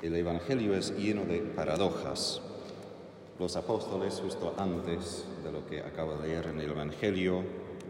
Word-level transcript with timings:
El 0.00 0.14
Evangelio 0.14 0.76
es 0.76 0.96
lleno 0.96 1.24
de 1.24 1.40
paradojas. 1.40 2.40
Los 3.36 3.56
apóstoles, 3.56 4.20
justo 4.22 4.54
antes 4.56 5.24
de 5.42 5.50
lo 5.50 5.66
que 5.66 5.80
acabo 5.80 6.14
de 6.14 6.28
leer 6.28 6.46
en 6.46 6.60
el 6.60 6.70
Evangelio, 6.70 7.42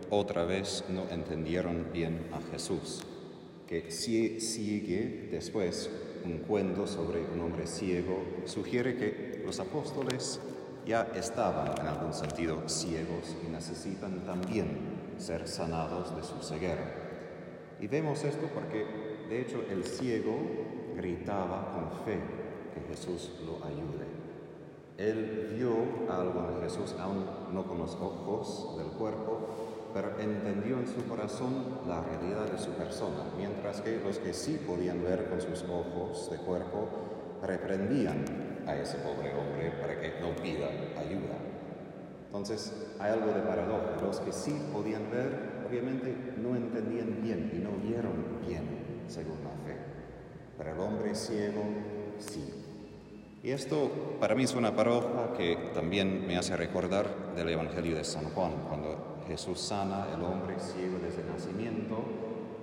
otra 0.08 0.46
vez 0.46 0.84
no 0.88 1.02
entendieron 1.10 1.88
bien 1.92 2.30
a 2.32 2.40
Jesús, 2.50 3.02
que 3.66 3.90
sigue 3.90 5.29
después 5.30 5.90
un 6.25 6.39
cuento 6.39 6.86
sobre 6.86 7.21
un 7.26 7.43
hombre 7.43 7.66
ciego, 7.66 8.25
sugiere 8.46 8.96
que 8.96 9.43
los 9.45 9.61
apóstoles 9.61 10.40
ya 10.86 11.12
estaban 11.14 11.79
en 11.79 11.88
algún 11.88 12.14
sentido 12.14 12.66
ciegos 12.70 13.36
y 13.46 13.50
necesitan 13.50 14.25
también 14.25 14.79
ser 15.18 15.46
sanados 15.46 16.16
de 16.16 16.22
su 16.22 16.43
ceguera. 16.43 16.90
Y 17.79 17.86
vemos 17.86 18.25
esto 18.25 18.48
porque, 18.54 18.86
de 19.29 19.43
hecho, 19.43 19.62
el 19.70 19.84
ciego 19.84 20.77
gritaba 20.98 21.72
con 21.72 22.04
fe 22.04 22.18
que 22.75 22.80
Jesús 22.88 23.30
lo 23.46 23.64
ayude. 23.64 24.06
Él 24.98 25.54
vio 25.56 25.70
algo 26.12 26.50
en 26.50 26.62
Jesús, 26.62 26.96
aún 26.98 27.25
no 27.52 27.64
con 27.64 27.79
los 27.79 27.94
ojos 27.94 28.76
del 28.76 28.89
cuerpo, 28.89 29.39
pero 29.94 30.18
entendió 30.18 30.79
en 30.79 30.89
su 30.89 31.08
corazón 31.08 31.80
la 31.86 32.03
realidad 32.03 32.50
de 32.50 32.58
su 32.58 32.70
persona, 32.72 33.30
mientras 33.36 33.80
que 33.80 34.00
los 34.05 34.19
que 34.19 34.33
sí 34.33 34.61
podían 34.66 35.03
ver 35.05 35.30
con 35.30 35.41
sus 35.41 35.62
ojos 35.64 36.30
de 36.30 36.39
cuerpo 36.39 36.89
reprendían 37.42 38.25
a 38.67 38.75
ese 38.77 38.98
pobre 38.98 39.33
hombre 39.34 39.70
para 39.80 40.00
que 40.00 40.20
no 40.20 40.34
pida 40.42 40.67
ayuda. 40.98 41.39
Entonces 42.27 42.89
hay 42.98 43.12
algo 43.12 43.33
de 43.33 43.41
paradoja. 43.41 43.97
Los 44.03 44.19
que 44.20 44.33
sí 44.33 44.61
podían 44.72 45.11
ver, 45.11 45.64
obviamente 45.69 46.14
no 46.36 46.56
entendían 46.56 47.22
bien 47.22 47.50
y 47.55 47.58
no 47.58 47.70
vieron 47.83 48.41
bien 48.47 49.05
según 49.06 49.39
la 49.44 49.50
fe. 49.64 49.88
Pero 50.58 50.72
el 50.72 50.80
hombre 50.80 51.14
ciego 51.14 51.62
sí. 52.19 52.53
Y 53.42 53.51
esto 53.51 54.17
para 54.19 54.34
mí 54.34 54.42
es 54.42 54.55
una 54.55 54.75
paradoja 54.75 55.33
que 55.37 55.70
también 55.73 56.27
me 56.27 56.37
hace 56.37 56.56
recordar 56.56 57.34
del 57.37 57.48
Evangelio 57.48 57.97
de 57.97 58.03
San 58.03 58.25
Juan, 58.31 58.53
cuando 58.69 59.19
Jesús 59.29 59.61
sana 59.61 60.12
al 60.12 60.23
hombre 60.23 60.59
ciego 60.59 60.98
desde 61.01 61.23
el 61.23 61.29
nacimiento 61.29 62.03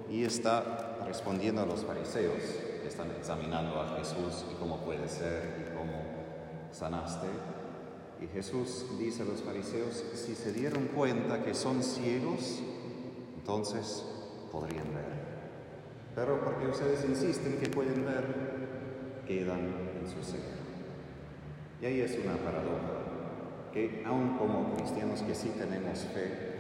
y 0.09 0.25
está 0.25 0.99
respondiendo 1.05 1.61
a 1.61 1.65
los 1.65 1.85
fariseos 1.85 2.41
que 2.81 2.87
están 2.87 3.09
examinando 3.11 3.79
a 3.79 3.95
Jesús 3.97 4.45
y 4.51 4.55
cómo 4.55 4.79
puede 4.81 5.07
ser 5.07 5.65
y 5.65 5.77
cómo 5.77 5.93
sanaste. 6.71 7.27
Y 8.21 8.27
Jesús 8.27 8.85
dice 8.99 9.23
a 9.23 9.25
los 9.25 9.41
fariseos, 9.41 10.03
si 10.13 10.35
se 10.35 10.51
dieron 10.51 10.87
cuenta 10.87 11.43
que 11.43 11.53
son 11.53 11.81
ciegos, 11.83 12.59
entonces 13.37 14.05
podrían 14.51 14.93
ver. 14.93 15.34
Pero 16.15 16.39
porque 16.39 16.67
ustedes 16.67 17.03
insisten 17.03 17.57
que 17.59 17.67
pueden 17.67 18.05
ver, 18.05 18.23
quedan 19.27 19.59
en 19.59 20.07
su 20.07 20.23
ceguera. 20.23 20.55
Y 21.81 21.85
ahí 21.85 22.01
es 22.01 22.17
una 22.23 22.37
paradoja, 22.37 23.71
que 23.73 24.01
aun 24.05 24.37
como 24.37 24.73
cristianos 24.75 25.21
que 25.23 25.35
sí 25.35 25.51
tenemos 25.57 25.99
fe, 26.13 26.55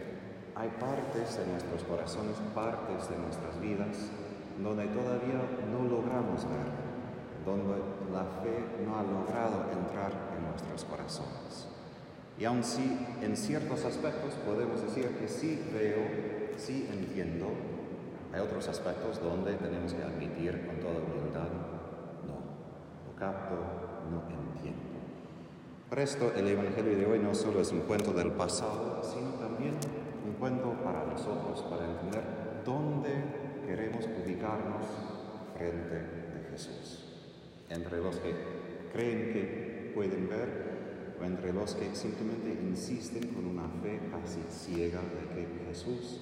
hay 0.55 0.69
partes 0.79 1.37
de 1.37 1.47
nuestros 1.47 1.83
corazones, 1.83 2.35
partes 2.53 3.09
de 3.09 3.17
nuestras 3.17 3.59
vidas, 3.61 4.11
donde 4.61 4.87
todavía 4.87 5.39
no 5.71 5.87
logramos 5.87 6.43
ver, 6.43 6.71
donde 7.45 7.75
la 8.11 8.23
fe 8.43 8.59
no 8.85 8.99
ha 8.99 9.03
logrado 9.03 9.71
entrar 9.71 10.11
en 10.35 10.43
nuestros 10.49 10.83
corazones. 10.83 11.67
Y 12.37 12.43
aun 12.43 12.63
si 12.63 12.99
en 13.21 13.37
ciertos 13.37 13.85
aspectos 13.85 14.33
podemos 14.45 14.81
decir 14.81 15.07
que 15.17 15.29
sí 15.29 15.63
veo, 15.73 16.51
sí 16.57 16.89
entiendo, 16.91 17.47
hay 18.35 18.41
otros 18.41 18.67
aspectos 18.67 19.21
donde 19.21 19.53
tenemos 19.53 19.93
que 19.93 20.03
admitir 20.03 20.65
con 20.65 20.75
toda 20.77 20.99
humildad, 20.99 21.47
no, 22.27 23.07
lo 23.07 23.15
capto, 23.17 23.55
no 24.11 24.23
entiendo. 24.27 24.81
Por 25.89 25.99
esto 25.99 26.33
el 26.35 26.47
Evangelio 26.47 26.97
de 26.97 27.05
hoy 27.05 27.19
no 27.19 27.33
solo 27.33 27.61
es 27.61 27.71
un 27.71 27.81
cuento 27.81 28.11
del 28.11 28.31
pasado, 28.31 29.01
sino 29.03 29.29
también 29.35 29.75
un 30.25 30.33
cuento 30.33 30.73
para 30.83 31.05
nosotros, 31.05 31.61
para 31.69 31.85
entender 31.85 32.23
dónde 32.65 33.11
queremos 33.65 34.05
ubicarnos 34.05 34.85
frente 35.55 35.95
de 35.95 36.47
Jesús. 36.51 37.05
Entre 37.69 37.99
los 37.99 38.17
que 38.17 38.35
creen 38.91 39.31
que 39.31 39.91
pueden 39.95 40.27
ver 40.27 41.15
o 41.21 41.23
entre 41.23 41.53
los 41.53 41.75
que 41.75 41.95
simplemente 41.95 42.51
insisten 42.51 43.27
con 43.29 43.45
una 43.45 43.69
fe 43.81 44.01
casi 44.11 44.41
ciega 44.49 44.99
de 44.99 45.33
que 45.33 45.47
Jesús 45.69 46.19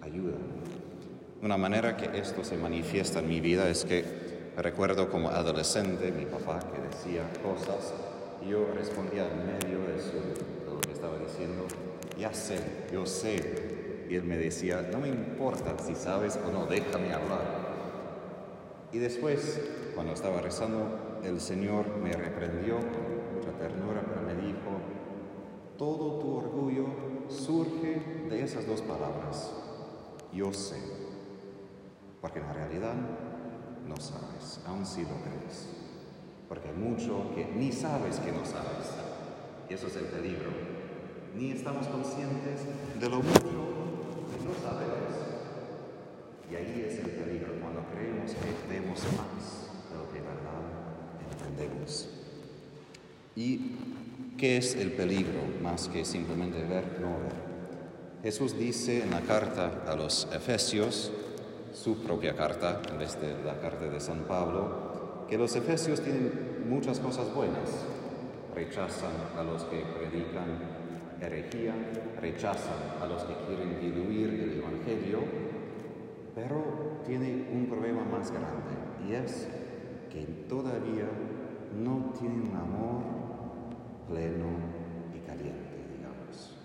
ayuda. 0.00 0.38
Una 1.42 1.56
manera 1.56 1.96
que 1.96 2.18
esto 2.18 2.44
se 2.44 2.58
manifiesta 2.58 3.20
en 3.20 3.28
mi 3.28 3.40
vida 3.40 3.66
es 3.70 3.86
que 3.86 4.04
recuerdo 4.58 5.10
como 5.10 5.30
adolescente 5.30 6.12
mi 6.12 6.26
papá 6.26 6.58
que 6.58 6.82
decía 6.82 7.22
cosas 7.42 7.94
y 8.44 8.50
yo 8.50 8.66
respondía 8.74 9.26
en 9.26 9.46
medio 9.46 9.78
de, 9.86 9.94
de 9.94 10.70
lo 10.70 10.78
que 10.82 10.92
estaba 10.92 11.16
diciendo, 11.16 11.66
ya 12.18 12.34
sé, 12.34 12.58
yo 12.92 13.06
sé. 13.06 14.06
Y 14.10 14.16
él 14.16 14.24
me 14.24 14.36
decía, 14.36 14.86
no 14.92 14.98
me 14.98 15.08
importa 15.08 15.78
si 15.82 15.94
sabes 15.94 16.38
o 16.46 16.52
no, 16.52 16.66
déjame 16.66 17.10
hablar. 17.14 17.70
Y 18.92 18.98
después, 18.98 19.62
cuando 19.94 20.12
estaba 20.12 20.42
rezando, 20.42 21.20
el 21.24 21.40
Señor 21.40 21.86
me 22.02 22.12
reprendió 22.12 22.76
con 22.76 23.36
mucha 23.36 23.52
ternura, 23.58 24.02
pero 24.06 24.20
me 24.26 24.34
dijo, 24.46 24.78
todo 25.78 26.18
tu 26.18 26.36
orgullo 26.36 26.84
surge 27.28 28.26
de 28.28 28.42
esas 28.42 28.66
dos 28.66 28.82
palabras, 28.82 29.54
yo 30.34 30.52
sé 30.52 31.09
porque 32.20 32.38
en 32.40 32.54
realidad 32.54 32.94
no 33.88 33.96
sabes, 33.96 34.60
aun 34.66 34.84
si 34.84 35.02
lo 35.02 35.16
crees. 35.22 35.68
Porque 36.48 36.68
hay 36.68 36.74
mucho 36.74 37.32
que 37.34 37.46
ni 37.46 37.72
sabes 37.72 38.18
que 38.18 38.32
no 38.32 38.44
sabes. 38.44 38.90
Y 39.68 39.74
eso 39.74 39.86
es 39.86 39.96
el 39.96 40.06
peligro. 40.06 40.50
Ni 41.34 41.52
estamos 41.52 41.86
conscientes 41.86 42.62
de 42.98 43.08
lo 43.08 43.16
mucho 43.16 43.40
que 43.40 44.44
no 44.44 44.54
sabemos. 44.60 45.16
Y 46.50 46.56
ahí 46.56 46.84
es 46.88 46.98
el 46.98 47.10
peligro, 47.10 47.54
cuando 47.60 47.84
creemos 47.94 48.32
que 48.32 48.72
vemos 48.72 48.98
más 49.16 49.70
de 49.90 49.96
lo 49.96 50.10
que 50.10 50.18
en 50.18 50.24
verdad 50.24 50.60
entendemos. 51.30 52.08
¿Y 53.36 53.76
qué 54.36 54.56
es 54.56 54.74
el 54.74 54.92
peligro 54.92 55.40
más 55.62 55.88
que 55.88 56.04
simplemente 56.04 56.64
ver, 56.64 56.98
no 57.00 57.10
ver? 57.20 57.50
Jesús 58.24 58.58
dice 58.58 59.02
en 59.04 59.10
la 59.10 59.20
carta 59.20 59.84
a 59.86 59.94
los 59.94 60.28
Efesios, 60.32 61.12
su 61.72 62.02
propia 62.02 62.34
carta, 62.34 62.80
en 62.90 63.46
la 63.46 63.60
carta 63.60 63.86
de 63.86 64.00
San 64.00 64.20
Pablo, 64.20 65.26
que 65.28 65.38
los 65.38 65.54
efesios 65.54 66.00
tienen 66.00 66.66
muchas 66.68 66.98
cosas 66.98 67.32
buenas. 67.34 67.84
Rechazan 68.54 69.12
a 69.38 69.42
los 69.42 69.64
que 69.64 69.82
predican 69.98 70.80
herejía, 71.20 71.74
rechazan 72.20 73.00
a 73.00 73.06
los 73.06 73.22
que 73.24 73.34
quieren 73.46 73.80
diluir 73.80 74.28
el 74.40 74.58
Evangelio, 74.58 75.18
pero 76.34 77.00
tiene 77.04 77.48
un 77.52 77.66
problema 77.66 78.04
más 78.04 78.30
grande 78.30 78.74
y 79.06 79.14
es 79.14 79.48
que 80.10 80.24
todavía 80.48 81.08
no 81.78 82.12
tienen 82.18 82.48
un 82.48 82.56
amor 82.56 83.02
pleno 84.08 84.48
y 85.14 85.20
caliente, 85.26 85.84
digamos. 85.94 86.56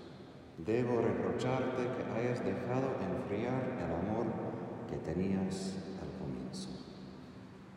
Debo 0.57 1.01
reprocharte 1.01 1.83
que 1.83 2.19
hayas 2.19 2.44
dejado 2.44 2.95
enfriar 3.01 3.77
el 3.77 3.94
amor 3.94 4.44
que 4.90 4.97
tenías 4.97 5.73
al 6.01 6.09
comienzo. 6.19 6.69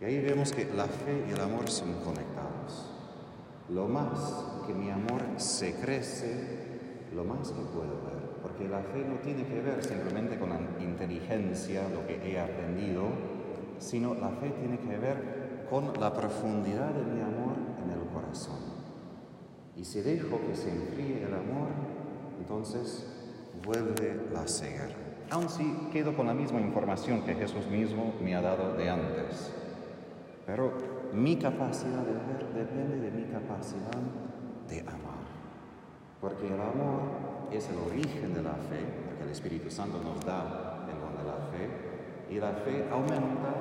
Y 0.00 0.04
ahí 0.04 0.20
vemos 0.20 0.52
que 0.52 0.64
la 0.74 0.86
fe 0.86 1.24
y 1.28 1.32
el 1.32 1.40
amor 1.40 1.68
son 1.68 1.92
conectados. 2.04 2.92
Lo 3.68 3.88
más 3.88 4.64
que 4.66 4.74
mi 4.74 4.90
amor 4.90 5.22
se 5.36 5.74
crece, 5.74 7.10
lo 7.14 7.24
más 7.24 7.48
que 7.48 7.60
puedo 7.60 8.02
ver, 8.04 8.40
porque 8.42 8.68
la 8.68 8.80
fe 8.80 9.04
no 9.06 9.16
tiene 9.16 9.44
que 9.44 9.60
ver 9.60 9.84
simplemente 9.84 10.38
con 10.38 10.50
la 10.50 10.60
inteligencia, 10.80 11.88
lo 11.88 12.06
que 12.06 12.30
he 12.30 12.40
aprendido, 12.40 13.04
sino 13.78 14.14
la 14.14 14.30
fe 14.30 14.50
tiene 14.50 14.78
que 14.78 14.96
ver 14.96 15.66
con 15.68 15.92
la 16.00 16.14
profundidad 16.14 16.90
de 16.90 17.04
mi 17.04 17.20
amor 17.20 17.56
en 17.84 17.90
el 17.90 18.06
corazón. 18.12 18.78
Y 19.76 19.84
si 19.84 20.00
dejo 20.00 20.40
que 20.46 20.56
se 20.56 20.70
enfríe 20.70 21.24
el 21.24 21.34
amor, 21.34 21.68
entonces 22.40 23.06
vuelve 23.64 24.18
la 24.32 24.46
ceguera 24.48 25.07
aun 25.30 25.48
si 25.48 25.64
quedo 25.92 26.14
con 26.16 26.26
la 26.26 26.34
misma 26.34 26.60
información 26.60 27.22
que 27.22 27.34
Jesús 27.34 27.66
mismo 27.66 28.14
me 28.22 28.34
ha 28.34 28.40
dado 28.40 28.74
de 28.74 28.88
antes. 28.88 29.52
Pero 30.46 30.72
mi 31.12 31.36
capacidad 31.36 32.02
de 32.02 32.12
ver 32.12 32.46
depende 32.54 32.98
de 32.98 33.10
mi 33.10 33.24
capacidad 33.24 34.00
de 34.68 34.80
amar. 34.80 35.28
Porque 36.20 36.46
el 36.46 36.60
amor 36.60 37.48
es 37.52 37.68
el 37.68 37.76
origen 37.78 38.34
de 38.34 38.42
la 38.42 38.54
fe, 38.54 38.80
porque 39.06 39.24
el 39.24 39.30
Espíritu 39.30 39.70
Santo 39.70 40.00
nos 40.02 40.24
da 40.24 40.86
el 40.88 40.98
don 40.98 41.16
de 41.16 41.24
la 41.24 41.38
fe, 41.52 42.34
y 42.34 42.38
la 42.40 42.52
fe 42.52 42.86
aumenta 42.90 43.52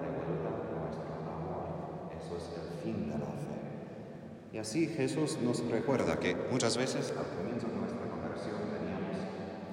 de 0.00 0.08
vuelta 0.14 0.50
nuestro 0.80 1.04
amor. 1.34 2.10
Eso 2.16 2.36
es 2.36 2.52
el 2.56 2.82
fin 2.82 3.10
de 3.10 3.18
la 3.18 3.26
fe. 3.26 4.52
Y 4.52 4.58
así 4.58 4.86
Jesús 4.86 5.38
nos 5.42 5.64
recuerda 5.68 6.18
que 6.18 6.36
muchas 6.50 6.76
veces 6.76 7.12
al 7.18 7.26
comienzo 7.36 7.66
de 7.66 7.76
nuestra 7.76 8.00
conversión 8.08 8.56
teníamos 8.72 9.18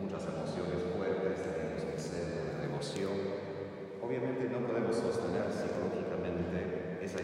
muchas 0.02 0.26
emociones 0.26 0.84
Obviamente 4.14 4.46
no 4.52 4.68
podemos 4.68 4.96
sostener 4.96 5.50
psicológicamente 5.50 7.00
esa 7.02 7.18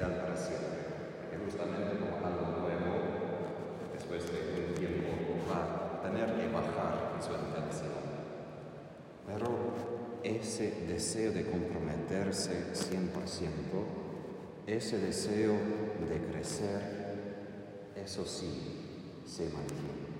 intensidad 0.00 0.22
para 0.22 0.36
siempre. 0.36 0.80
Porque 1.20 1.44
justamente 1.44 1.98
como 1.98 2.26
algo 2.26 2.60
nuevo, 2.60 2.90
después 3.92 4.24
de 4.32 4.68
un 4.68 4.74
tiempo, 4.74 5.08
va 5.48 5.98
a 5.98 6.02
tener 6.02 6.26
que 6.36 6.52
bajar 6.52 7.18
su 7.20 7.32
intensidad. 7.32 8.00
Pero 9.26 9.46
ese 10.22 10.86
deseo 10.88 11.32
de 11.32 11.44
comprometerse 11.44 12.72
100%, 12.72 13.50
ese 14.66 14.98
deseo 14.98 15.52
de 16.08 16.18
crecer, 16.30 17.00
eso 17.96 18.24
sí 18.24 19.22
se 19.26 19.44
mantiene. 19.44 20.10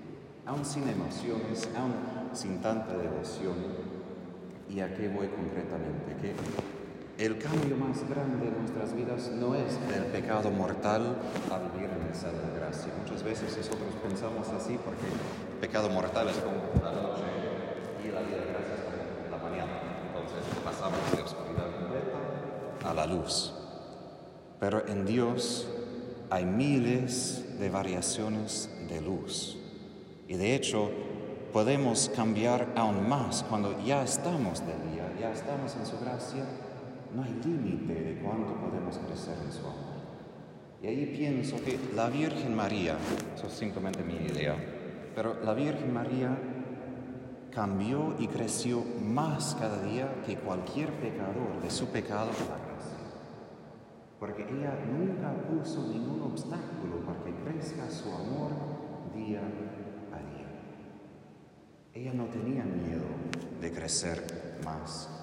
Aún 0.45 0.65
sin 0.65 0.87
emociones, 0.87 1.69
aún 1.77 1.93
sin 2.33 2.61
tanta 2.61 2.97
devoción. 2.97 3.91
¿Y 4.69 4.79
a 4.79 4.93
qué 4.95 5.09
voy 5.09 5.27
concretamente? 5.27 6.15
Que 6.21 6.33
el 7.17 7.37
cambio 7.37 7.75
más 7.77 8.07
grande 8.09 8.47
en 8.47 8.57
nuestras 8.57 8.95
vidas 8.95 9.31
no 9.31 9.53
es 9.55 9.79
del 9.89 10.05
pecado 10.05 10.49
mortal 10.49 11.15
a 11.51 11.57
en 11.57 11.83
el 11.83 11.89
de 11.89 12.41
la 12.41 12.59
gracia. 12.59 12.91
Muchas 13.01 13.23
veces 13.23 13.55
nosotros 13.57 13.93
pensamos 14.03 14.47
así 14.49 14.77
porque 14.83 15.07
el 15.07 15.59
pecado 15.59 15.89
mortal 15.89 16.29
es 16.29 16.37
como 16.37 16.57
la 16.83 16.91
noche 16.91 17.23
y 18.03 18.11
la 18.11 18.21
vida 18.21 18.37
de 18.37 18.51
gracia 18.51 18.75
es 18.75 18.81
como 18.81 19.37
la 19.37 19.49
mañana. 19.49 19.71
Entonces 20.07 20.43
pasamos 20.63 20.99
de 21.15 21.21
oscuridad 21.21 21.71
completa 21.71 22.89
a 22.89 22.93
la 22.93 23.05
luz. 23.05 23.53
Pero 24.59 24.87
en 24.87 25.05
Dios 25.05 25.67
hay 26.29 26.45
miles 26.45 27.59
de 27.59 27.69
variaciones 27.69 28.69
de 28.87 29.01
luz. 29.01 29.57
Y 30.27 30.35
de 30.35 30.55
hecho, 30.55 30.89
podemos 31.51 32.09
cambiar 32.15 32.67
aún 32.75 33.07
más 33.07 33.43
cuando 33.43 33.79
ya 33.83 34.03
estamos 34.03 34.61
de 34.61 34.91
día, 34.91 35.11
ya 35.19 35.31
estamos 35.31 35.75
en 35.75 35.85
su 35.85 35.99
gracia 35.99 36.45
no 37.15 37.23
hay 37.23 37.33
límite 37.43 37.93
de 37.93 38.19
cuánto 38.21 38.53
podemos 38.55 38.97
crecer 38.97 39.37
en 39.45 39.51
su 39.51 39.59
amor. 39.59 40.01
Y 40.81 40.87
ahí 40.87 41.05
pienso 41.05 41.57
que 41.63 41.77
la 41.95 42.09
Virgen 42.09 42.55
María, 42.55 42.95
eso 43.35 43.47
es 43.47 43.53
simplemente 43.53 44.01
mi 44.03 44.15
idea, 44.15 44.55
pero 45.13 45.39
la 45.43 45.53
Virgen 45.53 45.93
María 45.93 46.37
cambió 47.51 48.15
y 48.17 48.27
creció 48.27 48.83
más 49.01 49.55
cada 49.59 49.83
día 49.83 50.23
que 50.25 50.37
cualquier 50.37 50.91
pecador 50.93 51.61
de 51.61 51.69
su 51.69 51.87
pecado 51.87 52.31
a 52.31 52.49
la 52.49 52.65
gracia. 52.65 52.97
Porque 54.19 54.43
ella 54.43 54.73
nunca 54.89 55.33
puso 55.49 55.87
ningún 55.87 56.21
obstáculo 56.21 57.05
para 57.05 57.23
que 57.23 57.33
crezca 57.43 57.89
su 57.89 58.09
amor 58.09 58.51
día 59.13 59.41
a 59.41 60.17
día. 60.17 60.47
Ella 61.93 62.13
no 62.13 62.25
tenía 62.25 62.63
miedo 62.63 63.05
de 63.59 63.71
crecer 63.71 64.59
más 64.63 65.21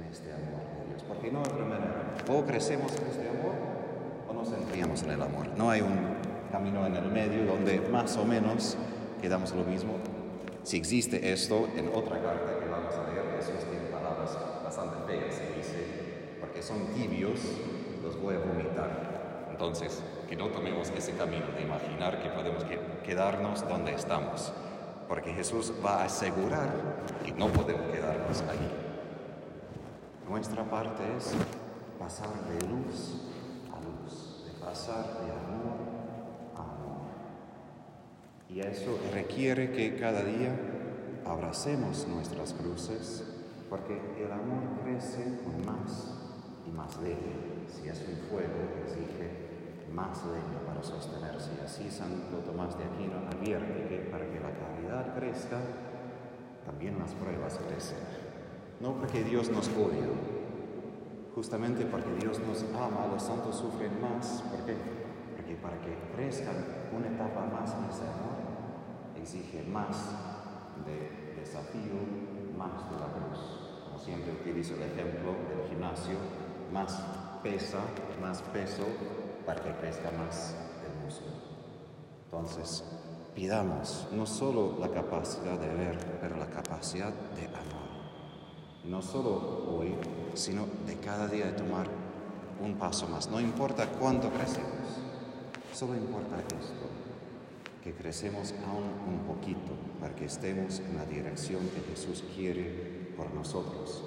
en 0.00 0.12
este 0.12 0.32
amor 0.32 0.62
de 0.78 0.88
Dios. 0.88 1.04
Porque 1.06 1.30
no 1.30 1.40
hay 1.40 1.46
otra 1.46 1.64
manera. 1.64 2.14
O 2.28 2.44
crecemos 2.44 2.92
en 2.96 3.06
este 3.06 3.28
amor 3.28 3.54
o 4.28 4.32
nos 4.32 4.52
enfriamos 4.52 5.02
en 5.02 5.10
el 5.10 5.22
amor. 5.22 5.46
No 5.56 5.70
hay 5.70 5.80
un 5.80 5.98
camino 6.50 6.86
en 6.86 6.96
el 6.96 7.10
medio 7.10 7.44
donde 7.46 7.80
más 7.80 8.16
o 8.16 8.24
menos 8.24 8.76
quedamos 9.20 9.52
lo 9.54 9.64
mismo. 9.64 9.94
Si 10.62 10.76
existe 10.76 11.32
esto 11.32 11.68
en 11.76 11.88
otra 11.88 12.20
carta 12.20 12.58
que 12.58 12.68
vamos 12.68 12.94
a 12.94 13.10
leer, 13.10 13.24
Jesús 13.36 13.64
tiene 13.70 13.86
palabras 13.86 14.36
bastante 14.62 14.96
feas 15.06 15.40
y 15.40 15.56
dice, 15.56 16.36
porque 16.38 16.62
son 16.62 16.86
tibios, 16.88 17.40
los 18.02 18.20
voy 18.20 18.34
a 18.34 18.38
vomitar. 18.38 19.48
Entonces, 19.50 20.02
que 20.28 20.36
no 20.36 20.48
tomemos 20.48 20.90
ese 20.90 21.12
camino 21.12 21.46
de 21.56 21.62
imaginar 21.62 22.22
que 22.22 22.30
podemos 22.30 22.64
quedarnos 23.04 23.66
donde 23.68 23.92
estamos, 23.92 24.52
porque 25.08 25.32
Jesús 25.32 25.72
va 25.84 26.02
a 26.02 26.04
asegurar 26.04 26.70
que 27.24 27.32
no 27.32 27.48
podemos 27.48 27.90
quedarnos 27.90 28.42
ahí. 28.42 28.89
Nuestra 30.30 30.62
parte 30.62 31.02
es 31.16 31.32
pasar 31.98 32.30
de 32.46 32.68
luz 32.68 33.20
a 33.74 33.80
luz, 33.82 34.44
de 34.46 34.64
pasar 34.64 35.04
de 35.04 35.32
amor 35.32 35.80
a 36.54 36.60
amor. 36.60 37.08
Y 38.48 38.60
eso 38.60 38.96
requiere 39.12 39.72
que 39.72 39.96
cada 39.96 40.22
día 40.22 40.56
abracemos 41.26 42.06
nuestras 42.06 42.52
cruces, 42.52 43.24
porque 43.68 44.00
el 44.24 44.30
amor 44.30 44.80
crece 44.84 45.40
con 45.42 45.66
más 45.66 46.14
y 46.64 46.70
más 46.70 46.96
leña. 47.02 47.66
Si 47.66 47.88
es 47.88 47.98
un 48.08 48.28
fuego, 48.30 48.54
exige 48.84 49.88
más 49.92 50.24
leña 50.26 50.64
para 50.64 50.84
sostenerse. 50.84 51.50
Y 51.60 51.64
así 51.64 51.90
Santo 51.90 52.36
Tomás 52.46 52.78
de 52.78 52.84
Aquino 52.84 53.18
advierte 53.28 53.88
que 53.88 53.96
para 54.08 54.30
que 54.30 54.38
la 54.38 54.52
caridad 54.52 55.12
crezca, 55.16 55.58
también 56.64 57.00
las 57.00 57.10
pruebas 57.14 57.58
crecen. 57.66 58.29
No 58.80 58.94
porque 58.94 59.22
Dios 59.22 59.50
nos 59.50 59.68
odia, 59.68 60.08
justamente 61.34 61.84
porque 61.84 62.14
Dios 62.14 62.40
nos 62.40 62.62
ama, 62.74 63.08
los 63.12 63.22
santos 63.22 63.56
sufren 63.56 64.00
más. 64.00 64.42
¿Por 64.50 64.64
qué? 64.64 64.74
Porque 65.36 65.54
para 65.56 65.78
que 65.82 65.94
crezcan 66.16 66.64
una 66.90 67.08
etapa 67.08 67.44
más 67.44 67.74
en 67.74 67.90
ese 67.90 68.04
amor, 68.04 68.40
exige 69.20 69.62
más 69.64 69.96
de 70.86 71.34
desafío, 71.38 71.92
más 72.56 72.90
de 72.90 72.96
la 72.96 73.12
cruz. 73.12 73.84
Como 73.84 73.98
siempre 73.98 74.32
utilizo 74.32 74.74
el 74.76 74.84
ejemplo 74.84 75.32
del 75.32 75.68
gimnasio, 75.68 76.16
más 76.72 77.02
pesa, 77.42 77.80
más 78.18 78.40
peso 78.40 78.84
para 79.44 79.62
que 79.62 79.72
crezca 79.72 80.10
más 80.12 80.56
el 80.86 81.04
músculo. 81.04 81.34
Entonces, 82.24 82.82
pidamos 83.34 84.08
no 84.12 84.24
solo 84.24 84.78
la 84.80 84.88
capacidad 84.88 85.58
de 85.58 85.74
ver, 85.74 86.18
pero 86.22 86.38
la 86.38 86.46
capacidad 86.46 87.12
de 87.12 87.46
amar 87.46 87.99
no 88.84 89.02
solo 89.02 89.76
hoy, 89.76 89.94
sino 90.34 90.66
de 90.86 90.96
cada 90.96 91.28
día 91.28 91.46
de 91.46 91.52
tomar 91.52 91.86
un 92.62 92.74
paso 92.74 93.08
más. 93.08 93.28
No 93.28 93.40
importa 93.40 93.86
cuánto 93.88 94.30
crecemos, 94.30 94.98
solo 95.72 95.94
importa 95.94 96.36
esto, 96.38 96.88
que 97.82 97.94
crecemos 97.94 98.54
aún 98.66 98.84
un 99.08 99.24
poquito 99.26 99.72
para 100.00 100.14
que 100.14 100.26
estemos 100.26 100.80
en 100.80 100.96
la 100.96 101.04
dirección 101.04 101.60
que 101.68 101.80
Jesús 101.92 102.24
quiere 102.34 103.12
por 103.16 103.32
nosotros. 103.34 104.04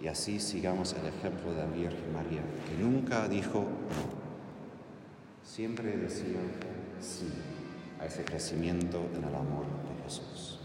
Y 0.00 0.08
así 0.08 0.40
sigamos 0.40 0.94
el 0.94 1.06
ejemplo 1.06 1.52
de 1.52 1.58
la 1.58 1.66
Virgen 1.66 2.12
María, 2.12 2.42
que 2.68 2.82
nunca 2.82 3.28
dijo 3.28 3.60
no. 3.60 4.22
Siempre 5.44 5.96
decía 5.96 6.40
sí 7.00 7.28
a 8.00 8.06
ese 8.06 8.24
crecimiento 8.24 8.98
en 9.14 9.24
el 9.24 9.34
amor 9.34 9.64
de 9.66 10.02
Jesús. 10.04 10.61